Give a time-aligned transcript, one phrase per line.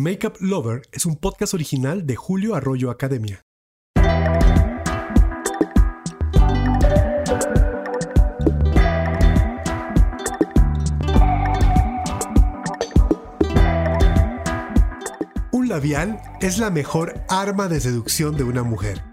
[0.00, 3.44] Makeup Lover es un podcast original de Julio Arroyo Academia.
[15.52, 19.04] Un labial es la mejor arma de seducción de una mujer.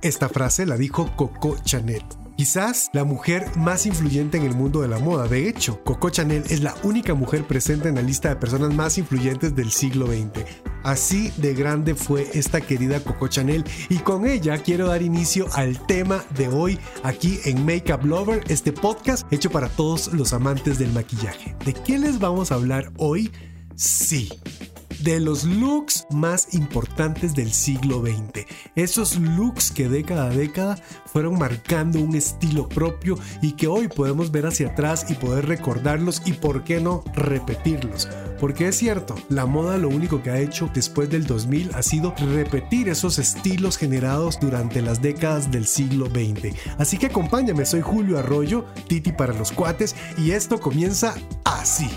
[0.00, 2.04] Esta frase la dijo Coco Chanel.
[2.40, 5.28] Quizás la mujer más influyente en el mundo de la moda.
[5.28, 8.96] De hecho, Coco Chanel es la única mujer presente en la lista de personas más
[8.96, 10.46] influyentes del siglo XX.
[10.82, 15.84] Así de grande fue esta querida Coco Chanel y con ella quiero dar inicio al
[15.84, 20.92] tema de hoy aquí en Makeup Lover, este podcast hecho para todos los amantes del
[20.92, 21.54] maquillaje.
[21.66, 23.30] ¿De qué les vamos a hablar hoy?
[23.76, 24.30] Sí,
[25.02, 28.46] de los looks más importantes del siglo XX.
[28.74, 34.30] Esos looks que década a década fueron marcando un estilo propio y que hoy podemos
[34.30, 38.08] ver hacia atrás y poder recordarlos y por qué no repetirlos.
[38.38, 42.14] Porque es cierto, la moda lo único que ha hecho después del 2000 ha sido
[42.34, 46.56] repetir esos estilos generados durante las décadas del siglo XX.
[46.78, 51.90] Así que acompáñame, soy Julio Arroyo, Titi para los cuates, y esto comienza así.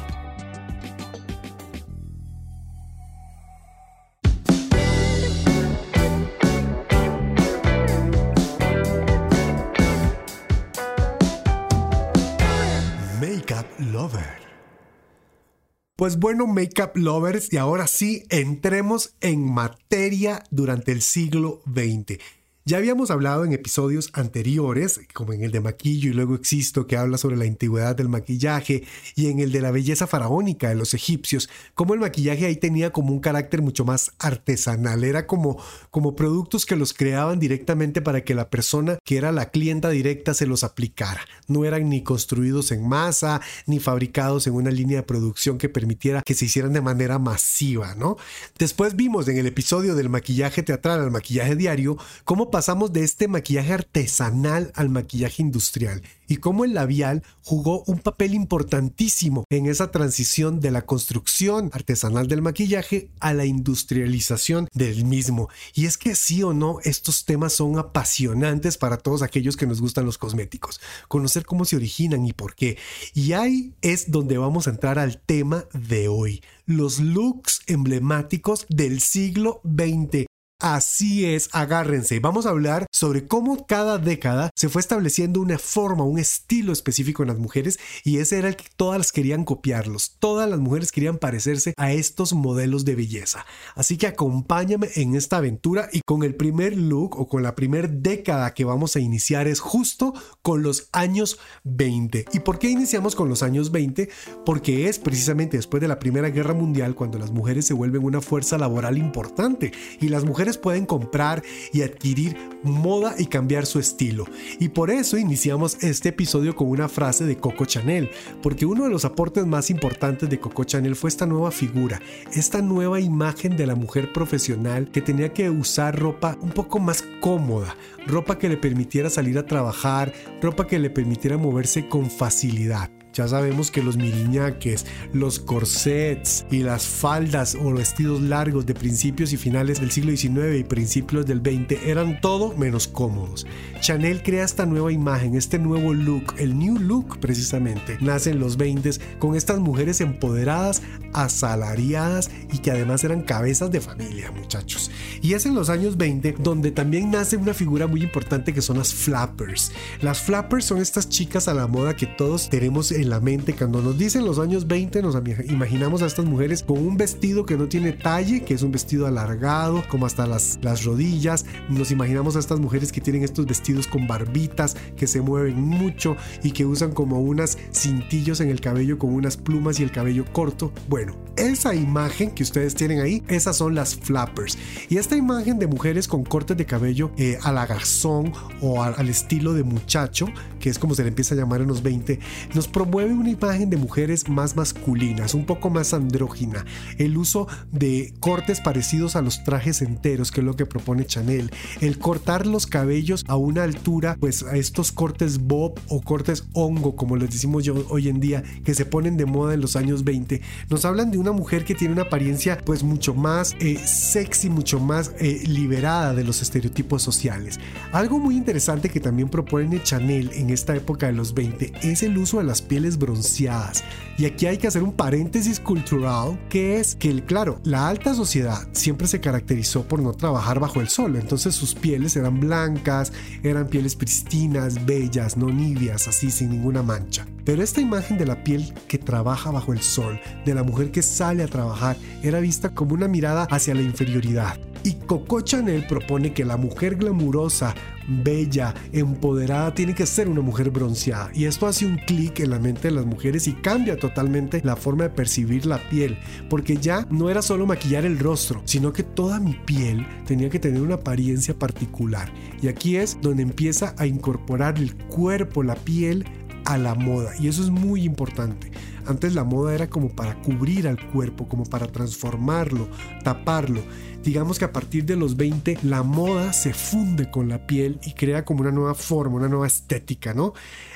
[16.04, 22.20] Pues bueno, Makeup Lovers, y ahora sí, entremos en materia durante el siglo XX.
[22.66, 26.96] Ya habíamos hablado en episodios anteriores, como en el de Maquillo y luego Existo, que
[26.96, 30.94] habla sobre la antigüedad del maquillaje, y en el de la belleza faraónica de los
[30.94, 35.62] egipcios, como el maquillaje ahí tenía como un carácter mucho más artesanal, era como,
[35.92, 40.34] como productos que los creaban directamente para que la persona que era la clienta directa
[40.34, 41.20] se los aplicara.
[41.50, 46.22] No eran ni construidos en masa, ni fabricados en una línea de producción que permitiera
[46.22, 48.16] que se hicieran de manera masiva, ¿no?
[48.58, 53.28] Después vimos en el episodio del maquillaje teatral al maquillaje diario cómo pasamos de este
[53.28, 59.90] maquillaje artesanal al maquillaje industrial y cómo el labial jugó un papel importantísimo en esa
[59.90, 65.50] transición de la construcción artesanal del maquillaje a la industrialización del mismo.
[65.74, 69.82] Y es que sí o no, estos temas son apasionantes para todos aquellos que nos
[69.82, 70.80] gustan los cosméticos.
[71.08, 72.78] Conocer cómo se originan y por qué.
[73.16, 76.44] Y ahí es donde vamos a entrar al tema de hoy.
[76.68, 80.28] Los looks emblemáticos del siglo XX.
[80.64, 82.22] Así es, agárrense.
[82.22, 87.22] Vamos a hablar sobre cómo cada década se fue estableciendo una forma, un estilo específico
[87.22, 90.16] en las mujeres y ese era el que todas las querían copiarlos.
[90.20, 93.46] Todas las mujeres querían parecerse a estos modelos de belleza.
[93.76, 97.90] Así que acompáñame en esta aventura y con el primer look o con la primera
[97.90, 102.28] década que vamos a iniciar es justo con los años 20.
[102.32, 104.08] ¿Y por qué iniciamos con los años 20?
[104.46, 108.22] Porque es precisamente después de la Primera Guerra Mundial cuando las mujeres se vuelven una
[108.22, 114.26] fuerza laboral importante y las mujeres pueden comprar y adquirir moda y cambiar su estilo.
[114.60, 118.10] Y por eso iniciamos este episodio con una frase de Coco Chanel,
[118.42, 122.02] porque uno de los aportes más importantes de Coco Chanel fue esta nueva figura,
[122.34, 127.04] esta nueva imagen de la mujer profesional que tenía que usar ropa un poco más
[127.22, 127.76] cómoda,
[128.08, 132.90] ropa que le permitiera salir a trabajar, ropa que le permitiera moverse con facilidad.
[133.14, 139.34] Ya sabemos que los miriñaques, los corsets y las faldas o vestidos largos de principios
[139.34, 143.46] y finales del siglo XIX y principios del XX eran todo menos cómodos.
[143.82, 147.98] Chanel crea esta nueva imagen, este nuevo look, el new look precisamente.
[148.02, 148.74] Nace en los 20
[149.20, 150.82] con estas mujeres empoderadas,
[151.14, 154.90] asalariadas y que además eran cabezas de familia, muchachos.
[155.22, 158.80] Y es en los años 20 donde también nace una figura muy importante que son
[158.80, 159.72] las flappers.
[160.02, 163.54] Las flappers son estas chicas a la moda que todos tenemos en la mente.
[163.54, 165.16] Cuando nos dicen los años 20 nos
[165.50, 169.08] imaginamos a estas mujeres con un vestido que no tiene talle, que es un vestido
[169.08, 171.46] alargado, como hasta las, las rodillas.
[171.70, 176.16] Nos imaginamos a estas mujeres que tienen estos vestidos con barbitas, que se mueven mucho
[176.44, 180.26] y que usan como unas cintillos en el cabello con unas plumas y el cabello
[180.32, 180.72] corto.
[180.88, 184.58] Bueno, esa imagen que ustedes tienen ahí, esas son las flappers.
[184.90, 189.10] Y esta imagen de mujeres con cortes de cabello eh, a la garzón o al
[189.10, 190.28] estilo de muchacho,
[190.60, 192.20] que es como se le empieza a llamar en los 20,
[192.54, 196.64] nos promueve una imagen de mujeres más masculinas, un poco más andrógina.
[197.00, 201.52] El uso de cortes parecidos a los trajes enteros, que es lo que propone Chanel.
[201.82, 206.96] El cortar los cabellos a una altura, pues a estos cortes bob o cortes hongo,
[206.96, 210.04] como les decimos yo hoy en día, que se ponen de moda en los años
[210.04, 214.50] 20, nos hablan de una mujer que tiene una apariencia pues mucho más eh, sexy,
[214.50, 217.60] mucho más eh, liberada de los estereotipos sociales.
[217.92, 222.18] Algo muy interesante que también propone Chanel en esta época de los 20 es el
[222.18, 223.84] uso de las pieles bronceadas.
[224.18, 228.68] Y aquí hay que hacer un paréntesis cultural, que es que, claro, la alta sociedad
[228.72, 233.68] siempre se caracterizó por no trabajar bajo el sol, entonces sus pieles eran blancas, eran
[233.68, 237.26] pieles pristinas, bellas, no nibias, así sin ninguna mancha.
[237.44, 241.02] Pero esta imagen de la piel que trabaja bajo el sol, de la mujer que
[241.02, 244.58] sale a trabajar, era vista como una mirada hacia la inferioridad.
[244.84, 247.74] Y Coco Chanel propone que la mujer glamurosa,
[248.08, 251.32] bella, empoderada, tiene que ser una mujer bronceada.
[251.34, 254.76] Y esto hace un clic en la mente de las mujeres y cambia totalmente la
[254.76, 256.18] forma de percibir la piel.
[256.50, 260.60] Porque ya no era solo maquillar el rostro, sino que toda mi piel tenía que
[260.60, 262.30] tener una apariencia particular.
[262.62, 266.26] Y aquí es donde empieza a incorporar el cuerpo, la piel,
[266.66, 267.34] a la moda.
[267.40, 268.72] Y eso es muy importante.
[269.06, 272.88] Antes la moda era como para cubrir al cuerpo, como para transformarlo,
[273.24, 273.82] taparlo.
[274.24, 278.14] Digamos que a partir de los 20 la moda se funde con la piel y
[278.14, 280.54] crea como una nueva forma, una nueva estética, ¿no?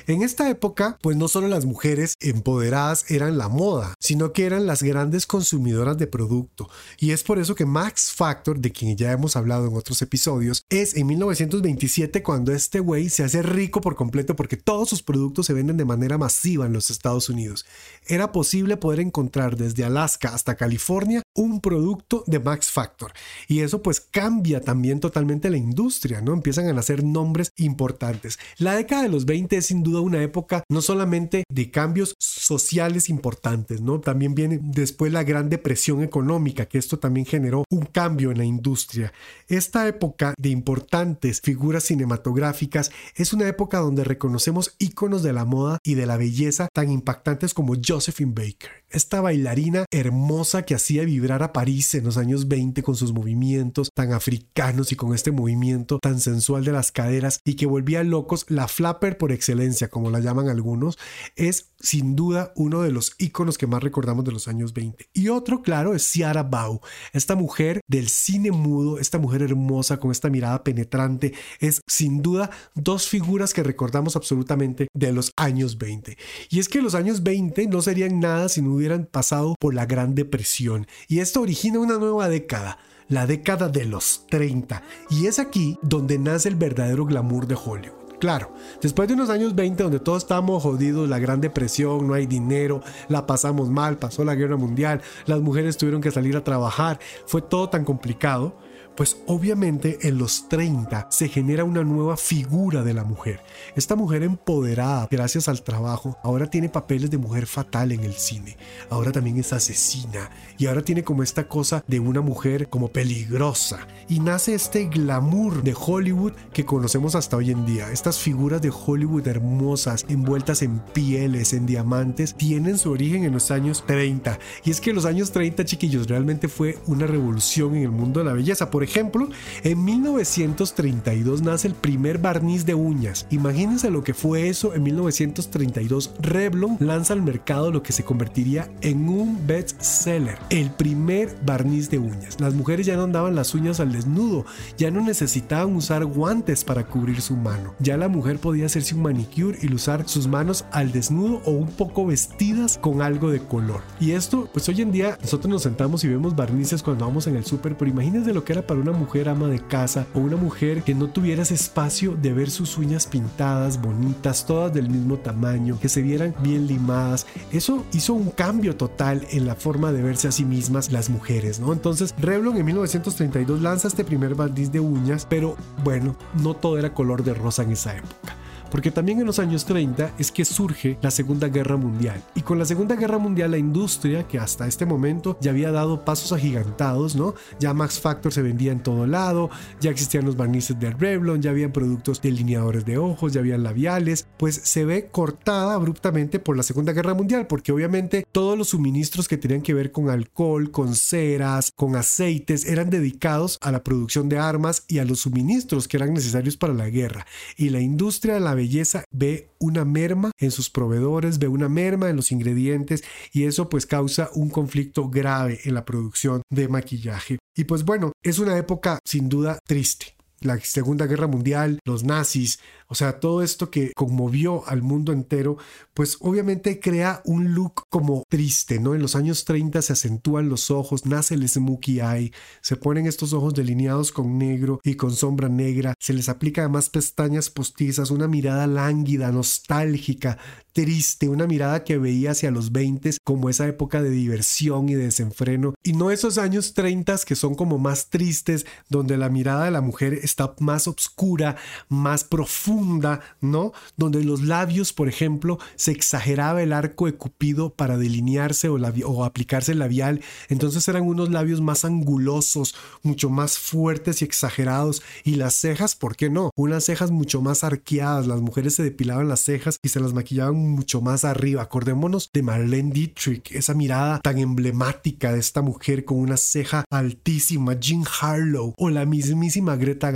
[0.08, 4.66] En esta época, pues no solo las mujeres empoderadas eran la moda, sino que eran
[4.66, 6.70] las grandes consumidoras de producto.
[6.98, 10.64] Y es por eso que Max Factor, de quien ya hemos hablado en otros episodios,
[10.70, 15.46] es en 1927 cuando este güey se hace rico por completo porque todos sus productos
[15.48, 17.66] se venden de manera masiva en los Estados Unidos.
[18.06, 23.12] Era posible poder encontrar desde Alaska hasta California un producto de Max Factor.
[23.48, 26.34] Y eso pues cambia también totalmente la industria, ¿no?
[26.34, 28.40] Empiezan a nacer nombres importantes.
[28.58, 33.10] La década de los 20 es sin duda una época no solamente de cambios sociales
[33.10, 34.00] importantes, ¿no?
[34.00, 38.46] También viene después la Gran Depresión económica, que esto también generó un cambio en la
[38.46, 39.14] industria.
[39.48, 45.80] Esta época de importantes figuras cinematográficas es una época donde reconocemos íconos de la moda
[45.84, 51.42] y de la belleza tan impactantes como Josephine Baker, esta bailarina hermosa que hacía vibrar
[51.42, 56.00] a París en los años 20 con sus movimientos tan africanos y con este movimiento
[56.00, 60.20] tan sensual de las caderas y que volvía locos la flapper por excelencia, como la
[60.20, 60.98] llaman algunos,
[61.36, 65.10] es sin duda uno de los íconos que más recordamos de los años 20.
[65.14, 66.82] Y otro, claro, es Ciara Bau,
[67.14, 72.50] esta mujer del cine mudo, esta mujer hermosa con esta mirada penetrante, es sin duda
[72.76, 76.18] dos figuras que recordamos absolutamente de los años 20.
[76.50, 79.86] Y es que los años 20 no serían nada si no hubieran pasado por la
[79.86, 80.88] Gran Depresión.
[81.08, 82.80] Y esto origina una nueva década
[83.10, 87.98] la década de los 30, y es aquí donde nace el verdadero glamour de Hollywood.
[88.20, 88.52] Claro,
[88.82, 92.82] después de unos años 20 donde todos estábamos jodidos, la Gran Depresión, no hay dinero,
[93.10, 97.44] la pasamos mal, pasó la Guerra Mundial, las mujeres tuvieron que salir a trabajar, fue
[97.44, 98.58] todo tan complicado,
[98.98, 103.42] pues obviamente en los 30 se genera una nueva figura de la mujer.
[103.76, 108.58] Esta mujer empoderada gracias al trabajo ahora tiene papeles de mujer fatal en el cine.
[108.90, 113.88] Ahora también es asesina y ahora tiene como esta cosa de una mujer como peligrosa.
[114.10, 117.92] Y nace este glamour de Hollywood que conocemos hasta hoy en día.
[117.92, 123.52] Estas figuras de Hollywood hermosas, envueltas en pieles, en diamantes, tienen su origen en los
[123.52, 124.40] años 30.
[124.64, 128.26] Y es que los años 30, chiquillos, realmente fue una revolución en el mundo de
[128.26, 128.72] la belleza.
[128.72, 129.30] Por ejemplo,
[129.64, 133.28] en 1932 nace el primer barniz de uñas.
[133.30, 136.12] Imagínense lo que fue eso en 1932.
[136.20, 141.90] Revlon lanza al mercado lo que se convertiría en un best seller, el primer barniz
[141.90, 142.40] de uñas.
[142.40, 144.46] Las mujeres ya no andaban las uñas al desnudo,
[144.78, 147.74] ya no necesitaban usar guantes para cubrir su mano.
[147.80, 151.68] Ya la mujer podía hacerse un manicure y usar sus manos al desnudo o un
[151.68, 153.82] poco vestidas con algo de color.
[154.00, 157.36] Y esto, pues hoy en día nosotros nos sentamos y vemos barnices cuando vamos en
[157.36, 160.38] el súper, pero imagínense lo que era para una mujer ama de casa o una
[160.38, 165.80] mujer que no tuviera espacio de ver sus uñas pintadas, bonitas, todas del mismo tamaño,
[165.80, 167.26] que se vieran bien limadas.
[167.52, 171.60] Eso hizo un cambio total en la forma de verse a sí mismas las mujeres,
[171.60, 171.74] ¿no?
[171.74, 176.94] Entonces, Revlon en 1932 lanza este primer barniz de uñas, pero bueno, no todo era
[176.94, 178.36] color de rosa en esa época
[178.70, 182.24] porque también en los años 30 es que surge la Segunda Guerra Mundial.
[182.36, 186.04] Y con la Segunda Guerra Mundial la industria, que hasta este momento ya había dado
[186.06, 187.34] pasos agigantados, ¿no?
[187.60, 191.52] Ya Max Factor se vendía en todo lado, ya existían los barnices de Revlon, ya
[191.52, 196.64] habían productos delineadores de ojos, ya habían labiales, pues se ve cortada abruptamente por la
[196.64, 200.96] Segunda Guerra Mundial, porque obviamente todos los suministros que tenían que ver con alcohol, con
[200.96, 205.98] ceras, con aceites, eran dedicados a la producción de armas y a los suministros que
[205.98, 207.26] eran necesarios para la guerra.
[207.56, 212.10] Y la industria de la belleza ve una merma en sus proveedores, ve una merma
[212.10, 217.38] en los ingredientes y eso pues causa un conflicto grave en la producción de maquillaje.
[217.56, 222.60] Y pues bueno, es una época sin duda triste la Segunda Guerra Mundial, los nazis,
[222.90, 225.58] o sea, todo esto que conmovió al mundo entero,
[225.94, 228.96] pues obviamente crea un look como triste, ¿no?
[228.96, 233.34] En los años 30 se acentúan los ojos, nace el smokey eye, se ponen estos
[233.34, 238.28] ojos delineados con negro y con sombra negra, se les aplica además pestañas postizas, una
[238.28, 240.38] mirada lánguida, nostálgica,
[240.72, 245.06] triste, una mirada que veía hacia los 20 como esa época de diversión y de
[245.06, 249.72] desenfreno, y no esos años 30 que son como más tristes, donde la mirada de
[249.72, 251.56] la mujer está más oscura,
[251.90, 253.72] más profunda, ¿no?
[253.96, 259.24] Donde los labios, por ejemplo, se exageraba el arco de Cupido para delinearse o, o
[259.26, 265.36] aplicarse el labial, entonces eran unos labios más angulosos, mucho más fuertes y exagerados, y
[265.36, 266.52] las cejas, ¿por qué no?
[266.56, 270.56] Unas cejas mucho más arqueadas, las mujeres se depilaban las cejas y se las maquillaban
[270.56, 271.62] mucho más arriba.
[271.62, 277.80] Acordémonos de Marlene Dietrich, esa mirada tan emblemática de esta mujer con una ceja altísima,
[277.80, 280.12] Jean Harlow o la mismísima Greta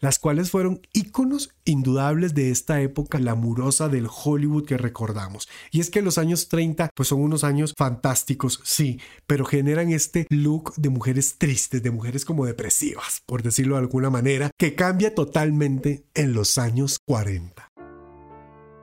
[0.00, 5.48] Las cuales fueron íconos indudables de esta época lamurosa del Hollywood que recordamos.
[5.70, 10.26] Y es que los años 30 pues son unos años fantásticos, sí, pero generan este
[10.30, 15.14] look de mujeres tristes, de mujeres como depresivas, por decirlo de alguna manera, que cambia
[15.14, 17.70] totalmente en los años 40.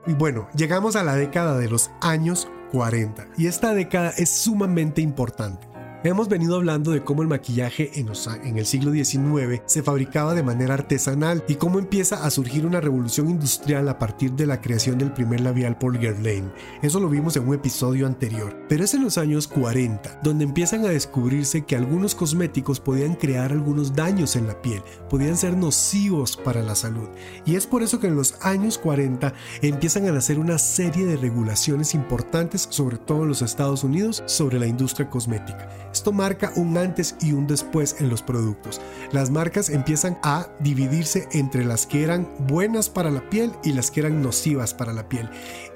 [0.06, 5.00] Y bueno, llegamos a la década de los años 40 y esta década es sumamente
[5.00, 5.75] importante
[6.06, 10.74] Hemos venido hablando de cómo el maquillaje en, el siglo XIX se fabricaba de manera
[10.74, 15.12] artesanal y cómo empieza a surgir una revolución industrial a partir de la creación del
[15.12, 16.52] primer labial por Guerlain.
[16.80, 18.56] Eso lo vimos en un episodio anterior.
[18.68, 23.50] Pero es en los años 40 donde empiezan a descubrirse que algunos cosméticos podían crear
[23.50, 27.08] algunos daños en la piel, podían ser nocivos para la salud.
[27.44, 31.16] Y es por eso que en los años 40 empiezan a nacer una serie de
[31.16, 35.68] regulaciones importantes, sobre todo en los Estados Unidos, sobre la industria cosmética.
[35.96, 38.82] Esto marca un antes y un después en los productos.
[39.12, 43.90] Las marcas empiezan a dividirse entre las que eran buenas para la piel y las
[43.90, 45.30] que eran nocivas para la piel.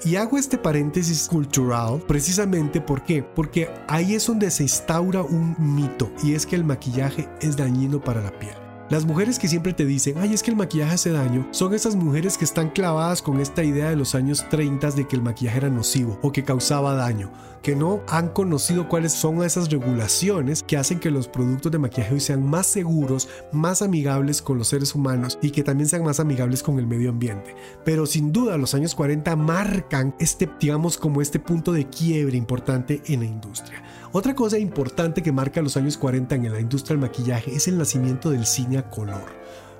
[0.05, 3.01] Y hago este paréntesis cultural precisamente ¿por
[3.33, 7.99] porque ahí es donde se instaura un mito y es que el maquillaje es dañino
[7.99, 8.60] para la piel.
[8.91, 11.95] Las mujeres que siempre te dicen, ay, es que el maquillaje hace daño, son esas
[11.95, 15.59] mujeres que están clavadas con esta idea de los años 30 de que el maquillaje
[15.59, 17.31] era nocivo o que causaba daño,
[17.61, 22.15] que no han conocido cuáles son esas regulaciones que hacen que los productos de maquillaje
[22.15, 26.19] hoy sean más seguros, más amigables con los seres humanos y que también sean más
[26.19, 27.55] amigables con el medio ambiente.
[27.85, 33.01] Pero sin duda los años 40 marcan este, digamos, como este punto de quiebre importante
[33.05, 33.81] en la industria.
[34.13, 37.77] Otra cosa importante que marca los años 40 en la industria del maquillaje es el
[37.77, 39.23] nacimiento del cine a color.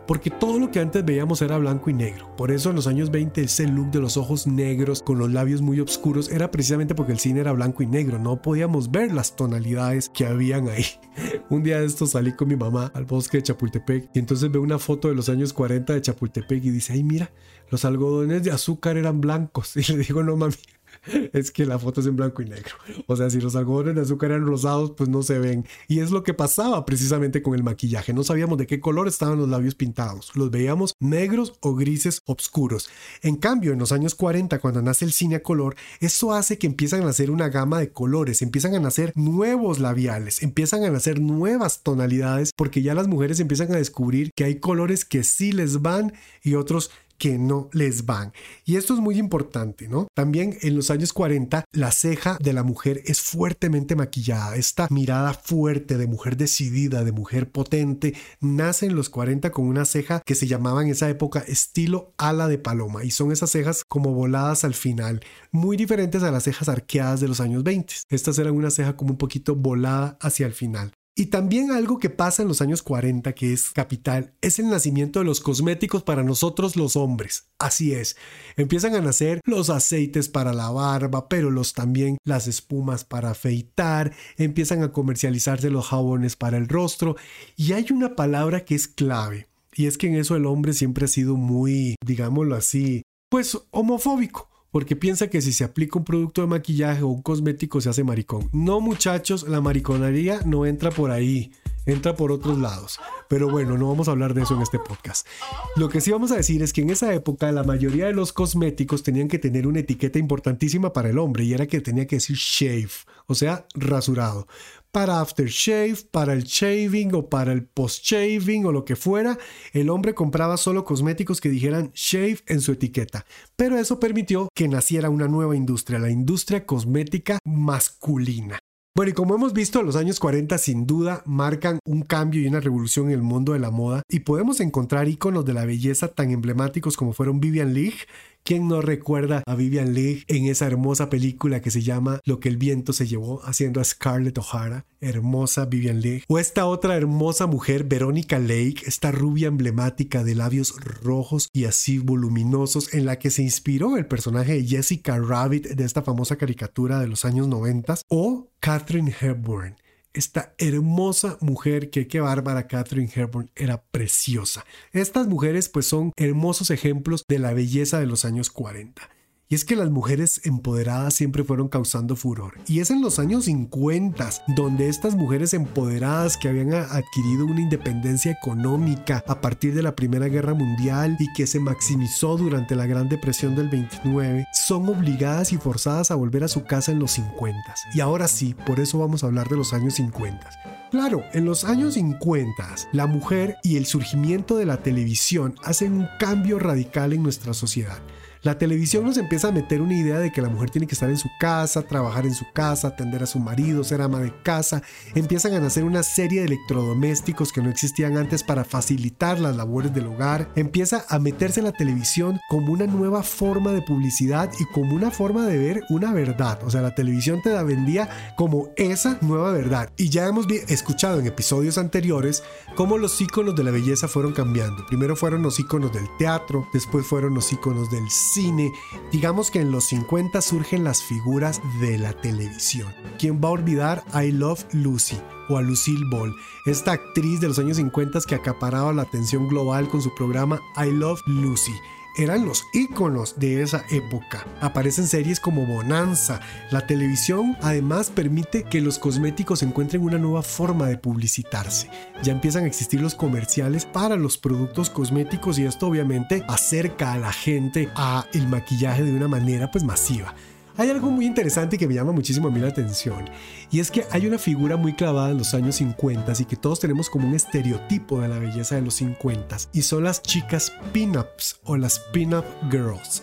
[0.08, 2.34] Porque todo lo que antes veíamos era blanco y negro.
[2.38, 5.62] Por eso en los años 20 ese look de los ojos negros con los labios
[5.62, 8.20] muy oscuros era precisamente porque el cine era blanco y negro.
[8.20, 10.86] No podíamos ver las tonalidades que habían ahí.
[11.50, 14.62] Un día de esto salí con mi mamá al bosque de Chapultepec y entonces veo
[14.62, 17.32] una foto de los años 40 de Chapultepec y dice, ay mira,
[17.70, 19.76] los algodones de azúcar eran blancos.
[19.76, 20.56] Y le digo, no mami,
[21.34, 22.76] es que la foto es en blanco y negro.
[23.08, 25.66] O sea, si los algodones de azúcar eran rosados, pues no se ven.
[25.88, 28.14] Y es lo que pasaba precisamente con el maquillaje.
[28.14, 30.32] No sabíamos de qué color estaban los labios pintados.
[30.36, 32.90] Los veíamos negros o grises oscuros.
[33.22, 36.68] En cambio, en los años 40, cuando nace el cine a color, eso hace que
[36.68, 41.20] empiezan a nacer una gama de colores, empiezan a nacer nuevos labiales, empiezan a nacer
[41.20, 45.82] nuevas tonalidades, porque ya las mujeres empiezan a descubrir que hay colores que sí les
[45.82, 48.34] van y otros que no les van.
[48.66, 50.08] Y esto es muy importante, ¿no?
[50.16, 54.56] También en los años 40 la ceja de la mujer es fuertemente maquillada.
[54.56, 59.86] Esta mirada fuerte de mujer decidida, de mujer potente, nace en los 40 con una
[59.86, 63.84] ceja que se llamaba en esa época estilo ala de paloma y son esas cejas
[63.88, 67.94] como voladas al final, muy diferentes a las cejas arqueadas de los años 20.
[68.10, 70.92] Estas eran una ceja como un poquito volada hacia el final.
[71.14, 75.20] Y también algo que pasa en los años 40 que es capital es el nacimiento
[75.20, 77.50] de los cosméticos para nosotros los hombres.
[77.60, 78.16] Así es,
[78.56, 84.14] empiezan a nacer los aceites para la barba, pero los también las espumas para afeitar,
[84.38, 87.18] empiezan a comercializarse los jabones para el rostro.
[87.58, 91.06] Y hay una palabra que es clave y es que en eso el hombre siempre
[91.06, 96.42] ha sido muy, digámoslo así, pues homofóbico porque piensa que si se aplica un producto
[96.42, 98.50] de maquillaje o un cosmético se hace maricón.
[98.54, 101.52] No muchachos, la mariconería no entra por ahí,
[101.86, 103.00] entra por otros lados.
[103.28, 105.28] Pero bueno, no vamos a hablar de eso en este podcast.
[105.76, 108.34] Lo que sí vamos a decir es que en esa época la mayoría de los
[108.34, 112.16] cosméticos tenían que tener una etiqueta importantísima para el hombre y era que tenía que
[112.18, 112.92] decir shave,
[113.28, 114.48] o sea, rasurado
[114.92, 119.38] para aftershave, para el shaving o para el post-shaving o lo que fuera,
[119.74, 123.26] el hombre compraba solo cosméticos que dijeran shave en su etiqueta.
[123.56, 128.60] Pero eso permitió que naciera una nueva industria, la industria cosmética masculina.
[128.94, 132.60] Bueno, y como hemos visto, los años 40 sin duda marcan un cambio y una
[132.60, 136.30] revolución en el mundo de la moda y podemos encontrar iconos de la belleza tan
[136.32, 137.96] emblemáticos como fueron Vivian Leigh,
[138.44, 142.50] ¿Quién no recuerda a Vivian Leigh en esa hermosa película que se llama Lo que
[142.50, 144.86] el viento se llevó, haciendo a Scarlett O'Hara?
[145.00, 146.24] Hermosa Vivian Leigh.
[146.28, 152.00] O esta otra hermosa mujer, Veronica Lake, esta rubia emblemática de labios rojos y así
[152.00, 157.00] voluminosos, en la que se inspiró el personaje de Jessica Rabbit de esta famosa caricatura
[157.00, 157.96] de los años 90.
[158.10, 159.81] O Catherine Hepburn
[160.14, 164.66] esta hermosa mujer que qué bárbara Catherine Hepburn era preciosa.
[164.92, 169.10] Estas mujeres pues son hermosos ejemplos de la belleza de los años 40.
[169.52, 172.54] Y es que las mujeres empoderadas siempre fueron causando furor.
[172.68, 178.32] Y es en los años 50 donde estas mujeres empoderadas que habían adquirido una independencia
[178.32, 183.10] económica a partir de la Primera Guerra Mundial y que se maximizó durante la Gran
[183.10, 187.76] Depresión del 29, son obligadas y forzadas a volver a su casa en los 50.
[187.94, 190.50] Y ahora sí, por eso vamos a hablar de los años 50.
[190.92, 192.54] Claro, en los años 50,
[192.94, 198.00] la mujer y el surgimiento de la televisión hacen un cambio radical en nuestra sociedad.
[198.44, 201.12] La televisión nos empieza a meter una idea de que la mujer tiene que estar
[201.12, 204.82] en su casa, trabajar en su casa, atender a su marido, ser ama de casa.
[205.14, 209.94] Empiezan a nacer una serie de electrodomésticos que no existían antes para facilitar las labores
[209.94, 210.50] del hogar.
[210.56, 215.46] Empieza a meterse la televisión como una nueva forma de publicidad y como una forma
[215.46, 216.64] de ver una verdad.
[216.64, 219.92] O sea, la televisión te la vendía como esa nueva verdad.
[219.98, 222.42] Y ya hemos escuchado en episodios anteriores
[222.76, 224.84] cómo los iconos de la belleza fueron cambiando.
[224.88, 228.74] Primero fueron los iconos del teatro, después fueron los iconos del cine,
[229.12, 232.94] digamos que en los 50 surgen las figuras de la televisión.
[233.20, 235.18] ¿Quién va a olvidar I Love Lucy?
[235.50, 236.34] o a Lucille Ball,
[236.66, 240.92] esta actriz de los años 50 que acaparaba la atención global con su programa I
[240.92, 241.74] Love Lucy
[242.18, 244.46] eran los íconos de esa época.
[244.60, 246.40] Aparecen series como Bonanza.
[246.70, 251.90] La televisión además permite que los cosméticos encuentren una nueva forma de publicitarse.
[252.24, 257.18] Ya empiezan a existir los comerciales para los productos cosméticos y esto obviamente acerca a
[257.18, 260.36] la gente a el maquillaje de una manera pues masiva.
[260.78, 263.30] Hay algo muy interesante que me llama muchísimo a mí la atención,
[263.72, 266.80] y es que hay una figura muy clavada en los años 50 y que todos
[266.80, 271.60] tenemos como un estereotipo de la belleza de los 50 y son las chicas pin-ups
[271.64, 273.22] o las pin-up girls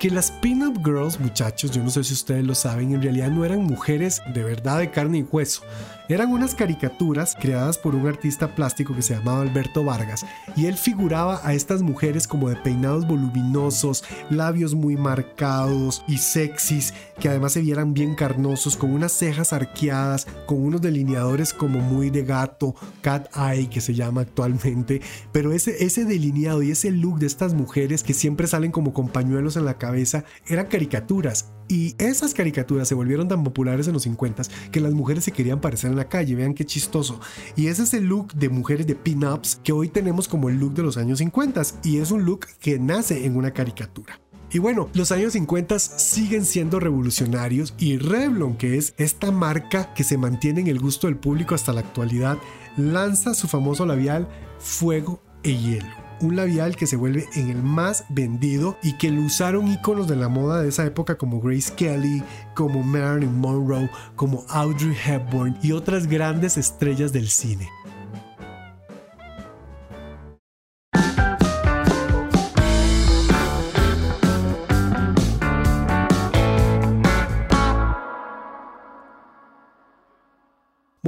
[0.00, 3.44] que las pin-up girls, muchachos, yo no sé si ustedes lo saben, en realidad no
[3.44, 5.62] eran mujeres de verdad de carne y hueso.
[6.10, 10.26] Eran unas caricaturas creadas por un artista plástico que se llamaba Alberto Vargas
[10.56, 16.94] y él figuraba a estas mujeres como de peinados voluminosos, labios muy marcados y sexys,
[17.20, 22.10] que además se vieran bien carnosos, con unas cejas arqueadas, con unos delineadores como muy
[22.10, 27.26] de gato, cat eye que se llama actualmente, pero ese, delineado y ese look de
[27.26, 32.34] estas mujeres que siempre salen como con pañuelos en la cabeza eran caricaturas y esas
[32.34, 35.96] caricaturas se volvieron tan populares en los 50 que las mujeres se querían parecer en
[35.96, 36.34] la calle.
[36.34, 37.20] Vean qué chistoso.
[37.56, 40.74] Y ese es el look de mujeres de pin-ups que hoy tenemos como el look
[40.74, 44.20] de los años 50 y es un look que nace en una caricatura.
[44.52, 50.02] Y bueno, los años 50 siguen siendo revolucionarios y Revlon, que es esta marca que
[50.02, 52.36] se mantiene en el gusto del público hasta la actualidad,
[52.76, 54.28] lanza su famoso labial
[54.58, 59.22] Fuego e Hielo un labial que se vuelve en el más vendido y que lo
[59.22, 62.22] usaron iconos de la moda de esa época como Grace Kelly,
[62.54, 67.68] como Marilyn Monroe, como Audrey Hepburn y otras grandes estrellas del cine.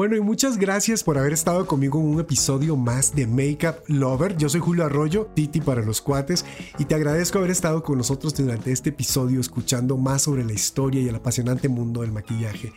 [0.02, 4.36] Bueno, y muchas gracias por haber estado conmigo en un episodio más de Makeup Lover.
[4.36, 6.44] Yo soy Julio Arroyo, Titi para los cuates,
[6.76, 11.00] y te agradezco haber estado con nosotros durante este episodio escuchando más sobre la historia
[11.00, 12.72] y el apasionante mundo del maquillaje.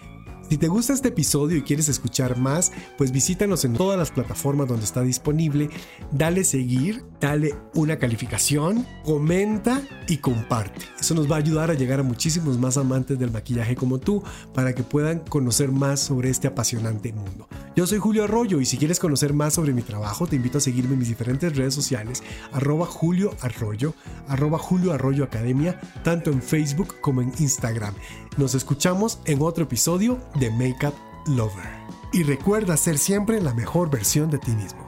[0.50, 4.68] Si te gusta este episodio y quieres escuchar más, pues visítanos en todas las plataformas
[4.68, 5.70] donde está disponible,
[6.12, 10.86] dale seguir, dale una calificación, comenta y comparte.
[11.00, 14.24] Eso nos va a ayudar a llegar a muchísimos más amantes del maquillaje como tú
[14.54, 17.48] para que puedan conocer más sobre este apasionante mundo.
[17.76, 20.62] Yo soy Julio Arroyo y si quieres conocer más sobre mi trabajo, te invito a
[20.62, 23.94] seguirme en mis diferentes redes sociales, arroba Julio Arroyo,
[24.30, 27.94] arroba Julio Arroyo Academia, tanto en Facebook como en Instagram.
[28.38, 30.96] Nos escuchamos en otro episodio de Makeup
[31.28, 31.68] Lover.
[32.14, 34.85] Y recuerda ser siempre la mejor versión de ti mismo.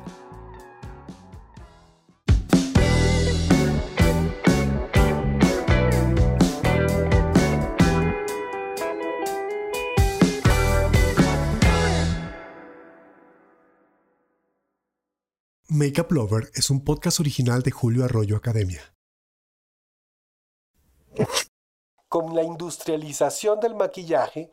[15.78, 18.82] Makeup Lover es un podcast original de Julio Arroyo Academia.
[22.10, 24.52] Con la industrialización del maquillaje,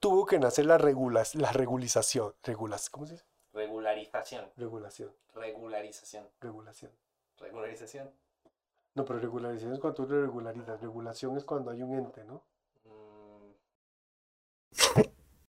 [0.00, 2.34] tuvo que nacer la, regula la regularización.
[2.42, 3.24] Regulas, ¿Cómo se dice?
[3.54, 4.50] Regularización.
[4.58, 5.10] Regulación.
[5.34, 6.28] Regularización.
[6.42, 6.92] Regulación.
[7.38, 8.10] Regularización.
[8.94, 10.78] No, pero regularización es cuando tú lo regularizas.
[10.78, 12.44] Regulación es cuando hay un ente, ¿no?